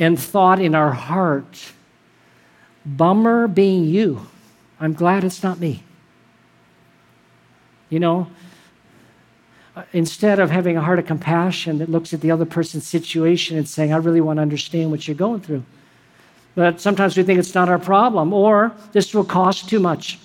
[0.00, 1.72] and thought in our heart,
[2.84, 4.26] bummer being you.
[4.80, 5.84] I'm glad it's not me.
[7.88, 8.26] You know,
[9.92, 13.68] instead of having a heart of compassion that looks at the other person's situation and
[13.68, 15.62] saying, I really want to understand what you're going through.
[16.56, 20.18] But sometimes we think it's not our problem, or this will cost too much.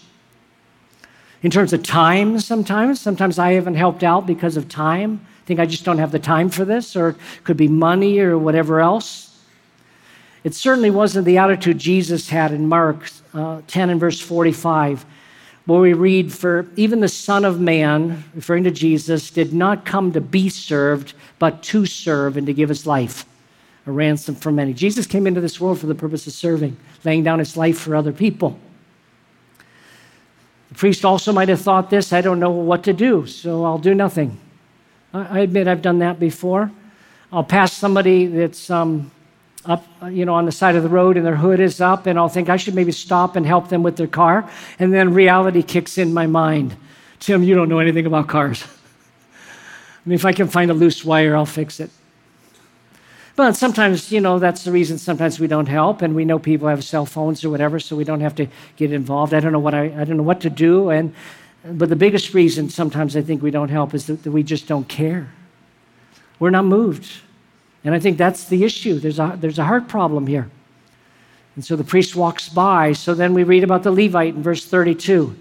[1.44, 5.26] In terms of time, sometimes, sometimes I haven't helped out because of time.
[5.44, 8.20] I think I just don't have the time for this, or it could be money
[8.20, 9.28] or whatever else.
[10.44, 15.06] It certainly wasn't the attitude Jesus had in Mark uh, 10 and verse 45,
[15.66, 20.12] where we read, For even the Son of Man, referring to Jesus, did not come
[20.14, 23.26] to be served, but to serve and to give his life
[23.88, 24.74] a ransom for many.
[24.74, 27.96] Jesus came into this world for the purpose of serving, laying down his life for
[27.96, 28.60] other people.
[30.72, 33.78] The priest also might have thought this I don't know what to do, so I'll
[33.78, 34.40] do nothing.
[35.14, 36.72] I admit I've done that before.
[37.34, 39.12] I'll pass somebody that's um,
[39.66, 42.18] up, you know, on the side of the road and their hood is up, and
[42.18, 44.50] I'll think I should maybe stop and help them with their car.
[44.80, 46.76] And then reality kicks in my mind.
[47.20, 48.64] Tim, you don't know anything about cars.
[49.34, 51.92] I mean, if I can find a loose wire, I'll fix it.
[53.42, 56.68] But sometimes, you know, that's the reason sometimes we don't help, and we know people
[56.68, 59.34] have cell phones or whatever, so we don't have to get involved.
[59.34, 61.12] I don't know what I, I don't know what to do, and
[61.66, 64.68] but the biggest reason sometimes I think we don't help is that, that we just
[64.68, 65.32] don't care.
[66.38, 67.10] We're not moved,
[67.84, 69.00] and I think that's the issue.
[69.00, 70.48] There's a there's a heart problem here,
[71.56, 72.94] and so the priest walks by.
[72.94, 75.36] So then we read about the Levite in verse 32.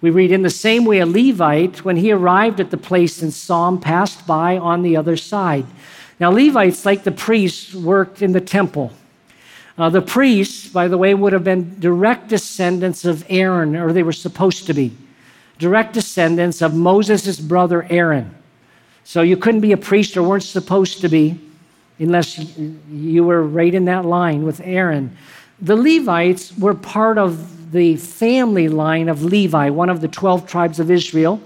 [0.00, 3.34] We read, In the same way, a Levite, when he arrived at the place and
[3.34, 5.66] saw him, passed by on the other side.
[6.18, 8.92] Now, Levites, like the priests, worked in the temple.
[9.78, 14.02] Uh, the priests, by the way, would have been direct descendants of Aaron, or they
[14.02, 14.96] were supposed to be
[15.58, 18.34] direct descendants of Moses' brother Aaron.
[19.04, 21.40] So you couldn't be a priest or weren't supposed to be
[21.98, 22.38] unless
[22.90, 25.16] you were right in that line with Aaron.
[25.60, 30.78] The Levites were part of the family line of Levi, one of the 12 tribes
[30.78, 31.40] of Israel.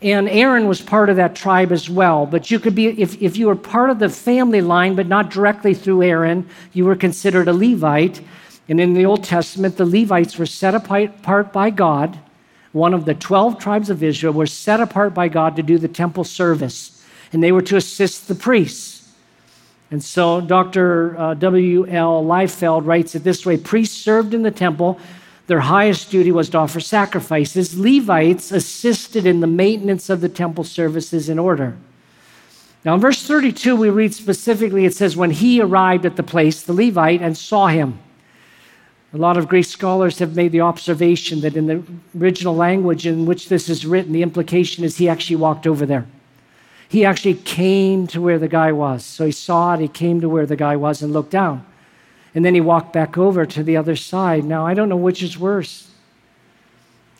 [0.00, 2.24] And Aaron was part of that tribe as well.
[2.24, 5.30] But you could be, if, if you were part of the family line, but not
[5.30, 8.20] directly through Aaron, you were considered a Levite.
[8.68, 12.18] And in the Old Testament, the Levites were set apart by God.
[12.72, 15.88] One of the 12 tribes of Israel were set apart by God to do the
[15.88, 19.10] temple service, and they were to assist the priests.
[19.90, 21.18] And so Dr.
[21.18, 22.24] Uh, W.L.
[22.24, 25.00] Liefeld writes it this way Priests served in the temple
[25.48, 27.78] their highest duty was to offer sacrifices.
[27.78, 31.76] Levites assisted in the maintenance of the temple services in order.
[32.84, 36.62] Now, in verse 32, we read specifically it says, When he arrived at the place,
[36.62, 37.98] the Levite, and saw him.
[39.14, 41.82] A lot of Greek scholars have made the observation that in the
[42.20, 46.06] original language in which this is written, the implication is he actually walked over there.
[46.90, 49.02] He actually came to where the guy was.
[49.02, 51.64] So he saw it, he came to where the guy was and looked down.
[52.38, 54.44] And then he walked back over to the other side.
[54.44, 55.90] Now, I don't know which is worse.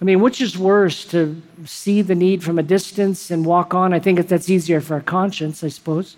[0.00, 3.92] I mean, which is worse to see the need from a distance and walk on?
[3.92, 6.16] I think that's easier for our conscience, I suppose.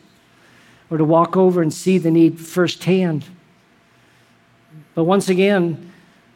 [0.91, 3.25] Or to walk over and see the need firsthand.
[4.95, 5.91] But once again,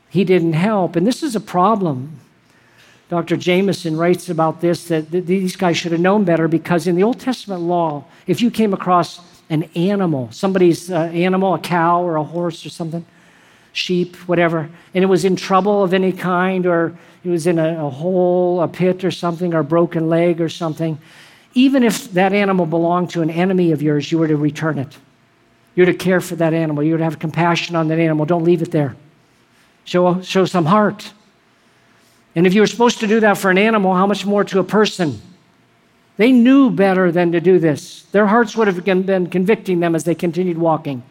[0.09, 0.97] he didn't help.
[0.97, 2.19] And this is a problem.
[3.11, 3.37] Dr.
[3.37, 7.21] Jamieson writes about this that these guys should have known better because in the Old
[7.21, 12.25] Testament law, if you came across an animal, somebody's uh, animal, a cow or a
[12.25, 13.05] horse or something,
[13.73, 17.87] sheep, whatever, and it was in trouble of any kind, or it was in a,
[17.87, 20.99] a hole, a pit or something, or a broken leg or something,
[21.55, 24.99] even if that animal belonged to an enemy of yours, you were to return it.
[25.75, 26.83] You're to care for that animal.
[26.83, 28.27] You're to have compassion on that animal.
[28.27, 28.97] Don't leave it there.
[29.85, 31.13] Show, show some heart.
[32.35, 34.59] And if you were supposed to do that for an animal, how much more to
[34.59, 35.21] a person?
[36.17, 38.03] They knew better than to do this.
[38.13, 41.03] Their hearts would have been convicting them as they continued walking.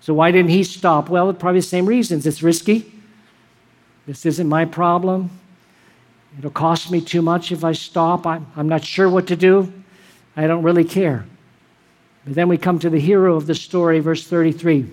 [0.00, 1.08] So, why didn't he stop?
[1.08, 2.26] Well, probably the same reasons.
[2.26, 2.92] It's risky.
[4.06, 5.30] This isn't my problem.
[6.38, 8.26] It'll cost me too much if I stop.
[8.26, 9.72] I'm, I'm not sure what to do.
[10.36, 11.26] I don't really care.
[12.24, 14.86] But then we come to the hero of the story, verse 33.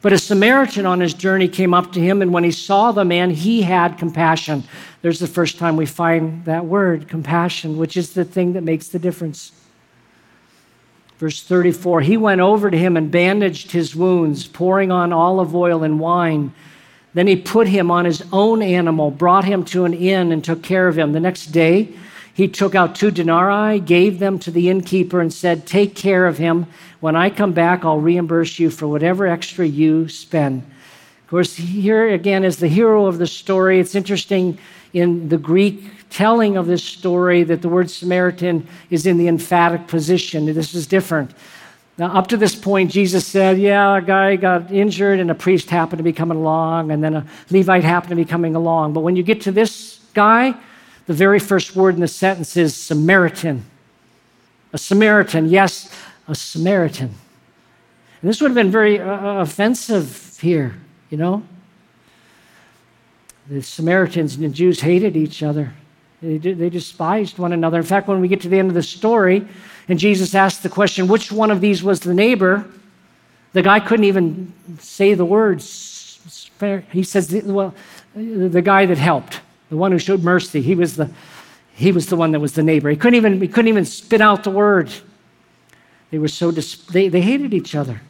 [0.00, 3.04] But a Samaritan on his journey came up to him, and when he saw the
[3.04, 4.64] man, he had compassion.
[5.00, 8.88] There's the first time we find that word, compassion, which is the thing that makes
[8.88, 9.52] the difference.
[11.18, 15.82] Verse 34 He went over to him and bandaged his wounds, pouring on olive oil
[15.82, 16.52] and wine.
[17.14, 20.62] Then he put him on his own animal, brought him to an inn, and took
[20.62, 21.12] care of him.
[21.12, 21.94] The next day,
[22.34, 26.38] he took out two denarii, gave them to the innkeeper, and said, Take care of
[26.38, 26.66] him.
[27.00, 30.62] When I come back, I'll reimburse you for whatever extra you spend.
[31.28, 33.80] Of course, here again is the hero of the story.
[33.80, 34.56] It's interesting
[34.94, 39.88] in the Greek telling of this story that the word Samaritan is in the emphatic
[39.88, 40.46] position.
[40.46, 41.32] This is different.
[41.98, 45.68] Now, up to this point, Jesus said, Yeah, a guy got injured and a priest
[45.68, 48.94] happened to be coming along, and then a Levite happened to be coming along.
[48.94, 50.54] But when you get to this guy,
[51.04, 53.66] the very first word in the sentence is Samaritan.
[54.72, 55.94] A Samaritan, yes,
[56.26, 57.10] a Samaritan.
[58.22, 60.76] And this would have been very uh, offensive here,
[61.10, 61.42] you know?
[63.48, 65.72] The Samaritans and the Jews hated each other.
[66.20, 67.78] They, they despised one another.
[67.78, 69.46] In fact, when we get to the end of the story
[69.88, 72.66] and Jesus asked the question, which one of these was the neighbor,
[73.52, 76.20] the guy couldn't even say the words.
[76.92, 77.74] He says, well,
[78.14, 79.40] the guy that helped,
[79.70, 81.10] the one who showed mercy, he was the,
[81.74, 82.90] he was the one that was the neighbor.
[82.90, 84.92] He couldn't even, he couldn't even spit out the word.
[86.10, 88.00] They were so, dis- they, they hated each other.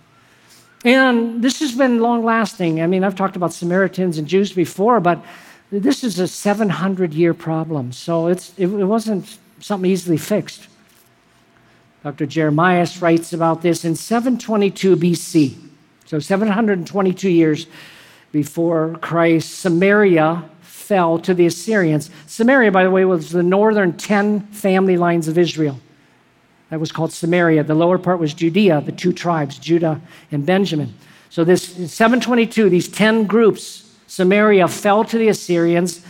[0.89, 2.81] And this has been long lasting.
[2.81, 5.23] I mean, I've talked about Samaritans and Jews before, but
[5.71, 10.67] this is a 700 year problem, so it's, it, it wasn't something easily fixed.
[12.03, 12.25] Dr.
[12.25, 15.59] Jeremias writes about this in 722 BC,
[16.07, 17.67] so 722 years
[18.33, 22.09] before Christ, Samaria fell to the Assyrians.
[22.27, 25.79] Samaria, by the way, was the northern 10 family lines of Israel.
[26.71, 27.65] That was called Samaria.
[27.65, 30.01] The lower part was Judea, the two tribes, Judah
[30.31, 30.95] and Benjamin.
[31.31, 36.03] So this 722, these 10 groups Samaria fell to the Assyrians,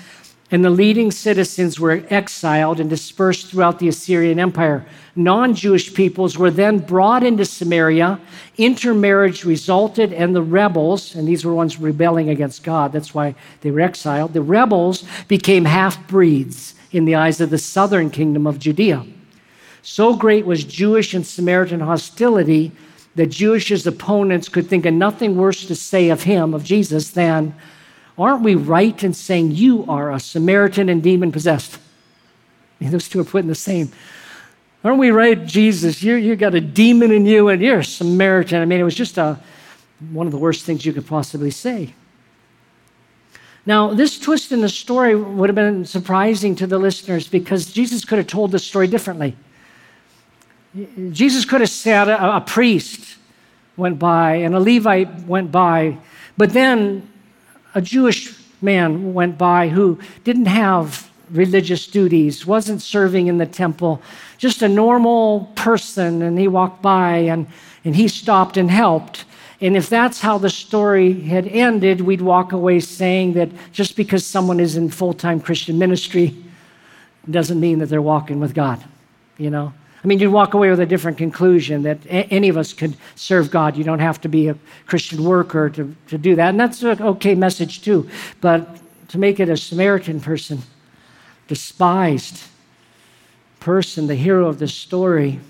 [0.51, 4.87] and the leading citizens were exiled and dispersed throughout the Assyrian Empire.
[5.14, 8.21] Non Jewish peoples were then brought into Samaria.
[8.57, 13.71] Intermarriage resulted, and the rebels, and these were ones rebelling against God, that's why they
[13.73, 18.59] were exiled, the rebels became half breeds in the eyes of the southern kingdom of
[18.59, 19.05] Judea.
[19.90, 22.72] So great was Jewish and Samaritan hostility
[23.14, 27.55] that Jewish opponents could think of nothing worse to say of him, of Jesus, than
[28.18, 31.79] Aren't we right in saying you are a Samaritan and demon possessed?
[31.79, 31.79] I
[32.85, 33.90] mean, those two are put in the same.
[34.85, 36.03] Aren't we right, Jesus?
[36.03, 38.61] You you got a demon in you and you're a Samaritan.
[38.61, 39.40] I mean, it was just a,
[40.11, 41.94] one of the worst things you could possibly say.
[43.64, 48.05] Now, this twist in the story would have been surprising to the listeners because Jesus
[48.05, 49.35] could have told the story differently.
[51.12, 53.16] Jesus could have said a, a priest
[53.76, 55.98] went by and a Levite went by,
[56.37, 57.09] but then
[57.74, 64.02] a Jewish man went by who didn't have religious duties, wasn't serving in the temple,
[64.38, 67.46] just a normal person, and he walked by and,
[67.85, 69.24] and he stopped and helped.
[69.61, 74.24] And if that's how the story had ended, we'd walk away saying that just because
[74.24, 76.37] someone is in full time Christian ministry
[77.28, 78.83] doesn't mean that they're walking with God,
[79.37, 79.72] you know?
[80.03, 82.97] I mean, you'd walk away with a different conclusion that a- any of us could
[83.17, 83.77] serve God.
[83.77, 84.57] You don't have to be a
[84.87, 86.51] Christian worker to, to do that.
[86.51, 88.09] And that's an okay message, too.
[88.41, 90.63] But to make it a Samaritan person,
[91.49, 92.45] despised
[93.59, 95.41] person, the hero of the story,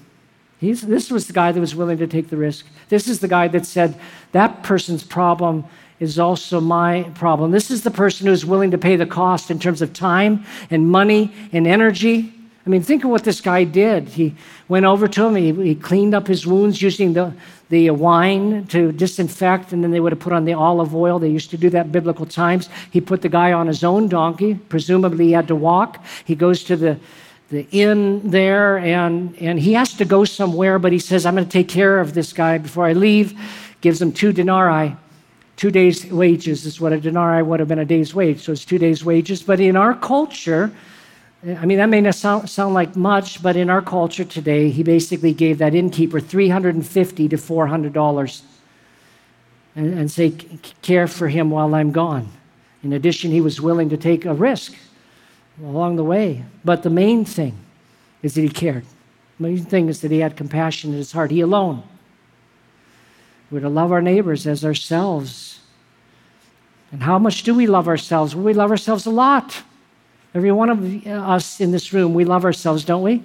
[0.58, 2.64] he's, this was the guy that was willing to take the risk.
[2.88, 4.00] This is the guy that said,
[4.32, 5.66] that person's problem
[6.00, 7.50] is also my problem.
[7.50, 10.88] This is the person who's willing to pay the cost in terms of time and
[10.88, 12.32] money and energy
[12.68, 14.10] I mean, think of what this guy did.
[14.10, 14.34] He
[14.68, 17.32] went over to him, he, he cleaned up his wounds using the,
[17.70, 21.18] the wine to disinfect, and then they would have put on the olive oil.
[21.18, 22.68] They used to do that biblical times.
[22.90, 24.52] He put the guy on his own donkey.
[24.68, 26.04] Presumably, he had to walk.
[26.26, 27.00] He goes to the,
[27.48, 31.46] the inn there, and, and he has to go somewhere, but he says, I'm going
[31.46, 33.32] to take care of this guy before I leave.
[33.80, 34.94] Gives him two denarii.
[35.56, 38.42] Two days' wages is what a denarii would have been a day's wage.
[38.42, 39.42] So it's two days' wages.
[39.42, 40.70] But in our culture,
[41.46, 44.82] I mean, that may not sound, sound like much, but in our culture today, he
[44.82, 48.42] basically gave that innkeeper 350 to $400
[49.76, 50.30] and, and say,
[50.82, 52.28] care for him while I'm gone.
[52.82, 54.74] In addition, he was willing to take a risk
[55.62, 56.44] along the way.
[56.64, 57.56] But the main thing
[58.22, 58.84] is that he cared.
[59.38, 61.30] The main thing is that he had compassion in his heart.
[61.30, 61.84] He alone.
[63.50, 65.60] We're to love our neighbors as ourselves.
[66.90, 68.34] And how much do we love ourselves?
[68.34, 69.62] Well, we love ourselves a lot.
[70.34, 73.22] Every one of us in this room, we love ourselves, don't we?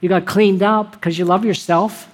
[0.00, 2.08] You got cleaned up because you love yourself.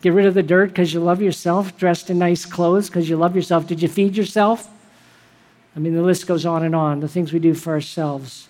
[0.00, 1.76] Get rid of the dirt because you love yourself.
[1.76, 3.66] Dressed in nice clothes because you love yourself.
[3.66, 4.70] Did you feed yourself?
[5.74, 7.00] I mean, the list goes on and on.
[7.00, 8.48] The things we do for ourselves.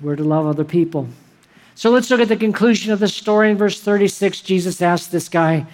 [0.00, 1.08] We're to love other people.
[1.74, 3.50] So let's look at the conclusion of the story.
[3.50, 5.66] In verse 36, Jesus asked this guy,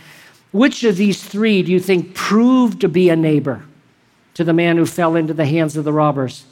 [0.53, 3.65] Which of these three do you think proved to be a neighbor
[4.35, 6.45] to the man who fell into the hands of the robbers?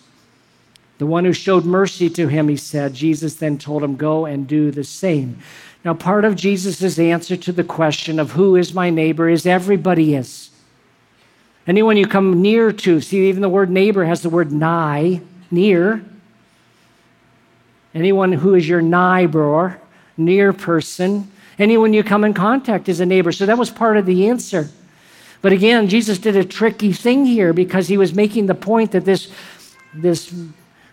[1.03, 2.95] The one who showed mercy to him, he said.
[2.95, 5.41] Jesus then told him, Go and do the same.
[5.85, 10.15] Now, part of Jesus' answer to the question of who is my neighbor is everybody
[10.15, 10.51] is.
[11.67, 16.05] Anyone you come near to, see, even the word neighbor has the word nigh, near.
[17.97, 19.81] Anyone who is your neighbor,
[20.17, 23.33] near person, anyone you come in contact is a neighbor.
[23.33, 24.71] So that was part of the answer.
[25.41, 29.05] But again, Jesus did a tricky thing here because he was making the point that
[29.05, 29.33] this,
[29.93, 30.33] this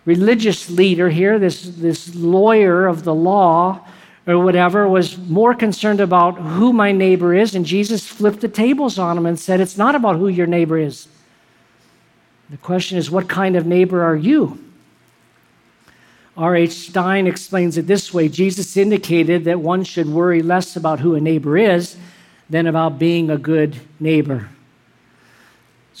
[0.04, 3.86] religious leader here, this, this lawyer of the law
[4.26, 7.54] or whatever, was more concerned about who my neighbor is.
[7.54, 10.78] And Jesus flipped the tables on him and said, It's not about who your neighbor
[10.78, 11.08] is.
[12.50, 14.58] The question is, what kind of neighbor are you?
[16.36, 16.72] R.H.
[16.72, 21.20] Stein explains it this way Jesus indicated that one should worry less about who a
[21.20, 21.96] neighbor is
[22.48, 24.48] than about being a good neighbor.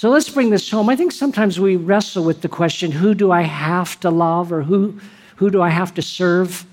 [0.00, 0.88] So let's bring this home.
[0.88, 4.62] I think sometimes we wrestle with the question who do I have to love or
[4.62, 4.98] who,
[5.36, 6.64] who do I have to serve?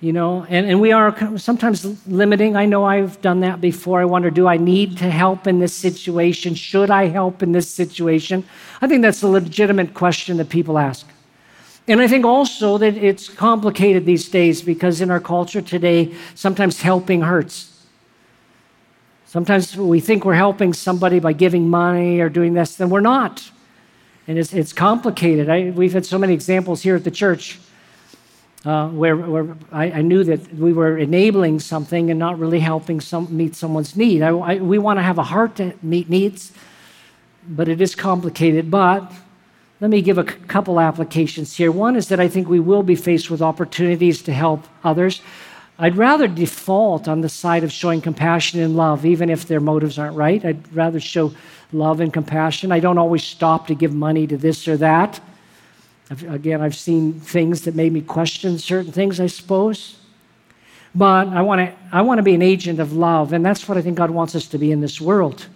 [0.00, 2.56] You know, and, and we are sometimes limiting.
[2.56, 4.00] I know I've done that before.
[4.00, 6.56] I wonder, do I need to help in this situation?
[6.56, 8.42] Should I help in this situation?
[8.80, 11.06] I think that's a legitimate question that people ask.
[11.86, 16.82] And I think also that it's complicated these days because in our culture today, sometimes
[16.82, 17.75] helping hurts.
[19.36, 23.50] Sometimes we think we're helping somebody by giving money or doing this, then we're not.
[24.26, 25.50] And it's, it's complicated.
[25.50, 27.58] I, we've had so many examples here at the church
[28.64, 32.98] uh, where, where I, I, knew that we were enabling something and not really helping
[32.98, 34.22] some, meet someone's need.
[34.22, 36.52] I, I, we want to have a heart to meet needs,
[37.46, 38.70] but it is complicated.
[38.70, 39.12] But
[39.82, 41.70] let me give a couple applications here.
[41.70, 45.20] One is that I think we will be faced with opportunities to help others.
[45.78, 49.98] I'd rather default on the side of showing compassion and love, even if their motives
[49.98, 50.42] aren't right.
[50.44, 51.32] I'd rather show
[51.72, 52.72] love and compassion.
[52.72, 55.20] I don't always stop to give money to this or that.
[56.10, 59.98] I've, again, I've seen things that made me question certain things, I suppose.
[60.94, 63.76] But I want to I want to be an agent of love, and that's what
[63.76, 65.46] I think God wants us to be in this world.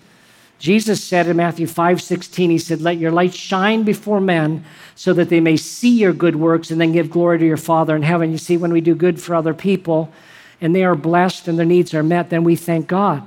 [0.60, 4.62] Jesus said in Matthew 5 16, He said, Let your light shine before men
[4.94, 7.96] so that they may see your good works and then give glory to your Father
[7.96, 8.30] in heaven.
[8.30, 10.12] You see, when we do good for other people
[10.60, 13.26] and they are blessed and their needs are met, then we thank God.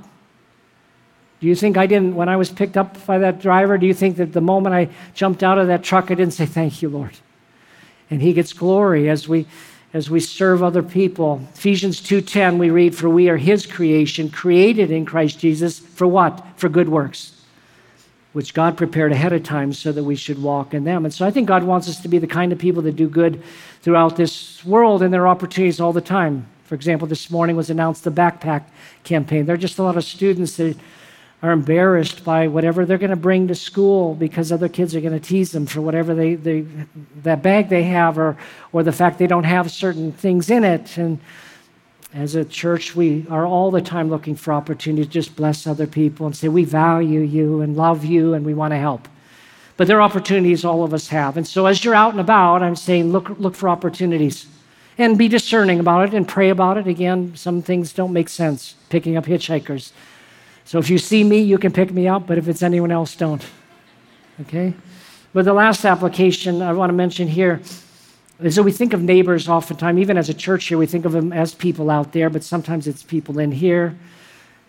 [1.40, 3.94] Do you think I didn't, when I was picked up by that driver, do you
[3.94, 6.88] think that the moment I jumped out of that truck, I didn't say, Thank you,
[6.88, 7.16] Lord?
[8.10, 9.48] And He gets glory as we
[9.94, 11.40] as we serve other people.
[11.54, 16.44] Ephesians 2:10 we read for we are his creation created in Christ Jesus for what?
[16.56, 17.30] For good works
[18.34, 21.04] which God prepared ahead of time so that we should walk in them.
[21.04, 23.08] And so I think God wants us to be the kind of people that do
[23.08, 23.40] good
[23.80, 26.44] throughout this world and there are opportunities all the time.
[26.64, 28.64] For example, this morning was announced the backpack
[29.04, 29.46] campaign.
[29.46, 30.76] There are just a lot of students that
[31.44, 35.12] are embarrassed by whatever they're going to bring to school because other kids are going
[35.12, 36.64] to tease them for whatever they, they
[37.22, 38.38] that bag they have or
[38.72, 40.96] or the fact they don't have certain things in it.
[40.96, 41.20] And
[42.14, 45.86] as a church we are all the time looking for opportunities to just bless other
[45.86, 49.06] people and say we value you and love you and we want to help.
[49.76, 51.36] But there are opportunities all of us have.
[51.36, 54.46] And so as you're out and about i'm saying look look for opportunities
[54.96, 56.86] and be discerning about it and pray about it.
[56.86, 59.92] Again some things don't make sense picking up hitchhikers
[60.64, 63.14] so if you see me, you can pick me up, but if it's anyone else,
[63.16, 63.44] don't.
[64.40, 64.74] Okay?
[65.32, 67.60] But the last application I want to mention here
[68.40, 71.12] is that we think of neighbors oftentimes, even as a church here, we think of
[71.12, 73.96] them as people out there, but sometimes it's people in here.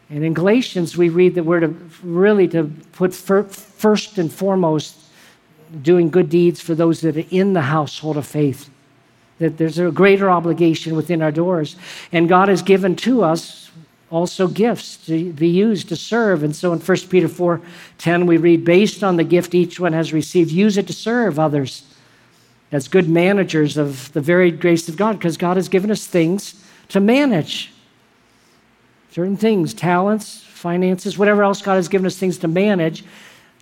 [0.10, 4.98] And in Galatians, we read that we're to really to put first and foremost
[5.82, 8.70] doing good deeds for those that are in the household of faith.
[9.39, 11.76] That there's a greater obligation within our doors.
[12.12, 13.64] And God has given to us
[14.12, 16.43] also gifts to be used to serve.
[16.43, 17.62] And so in 1 Peter 4
[17.97, 21.39] 10, we read, based on the gift each one has received, use it to serve
[21.39, 21.84] others
[22.72, 26.64] as good managers of the varied grace of God, because God has given us things
[26.89, 27.72] to manage.
[29.12, 33.06] Certain things, talents, finances, whatever else God has given us things to manage.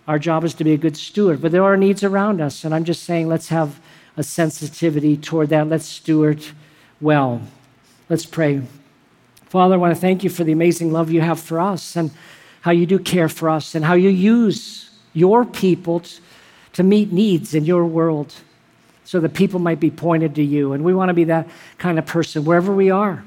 [0.08, 1.40] Our job is to be a good steward.
[1.40, 2.64] But there are needs around us.
[2.64, 3.80] And I'm just saying, let's have
[4.16, 5.68] a sensitivity toward that.
[5.68, 6.44] Let's steward
[7.00, 7.40] well.
[8.08, 8.62] Let's pray.
[9.54, 12.10] Father, I want to thank you for the amazing love you have for us and
[12.62, 16.02] how you do care for us and how you use your people
[16.72, 18.34] to meet needs in your world
[19.04, 20.72] so that people might be pointed to you.
[20.72, 21.46] And we want to be that
[21.78, 23.24] kind of person wherever we are,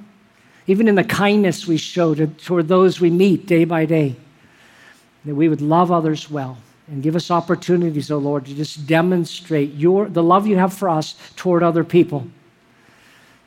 [0.68, 4.14] even in the kindness we show to, toward those we meet day by day,
[5.24, 6.58] that we would love others well
[6.88, 10.90] and give us opportunities, oh Lord, to just demonstrate your, the love you have for
[10.90, 12.28] us toward other people.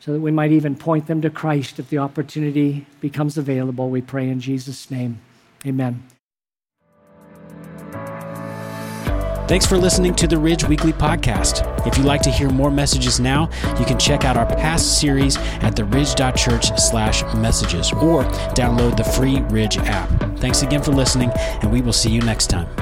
[0.01, 3.89] So that we might even point them to Christ if the opportunity becomes available.
[3.89, 5.21] We pray in Jesus' name.
[5.65, 6.03] Amen.
[9.47, 11.67] Thanks for listening to the Ridge Weekly Podcast.
[11.85, 15.35] If you'd like to hear more messages now, you can check out our past series
[15.37, 18.23] at theridge.church slash messages or
[18.53, 20.09] download the free Ridge app.
[20.39, 22.80] Thanks again for listening, and we will see you next time.